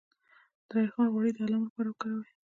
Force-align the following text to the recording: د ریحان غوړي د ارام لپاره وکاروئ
د 0.67 0.69
ریحان 0.83 1.07
غوړي 1.13 1.31
د 1.33 1.37
ارام 1.43 1.61
لپاره 1.67 1.87
وکاروئ 1.89 2.29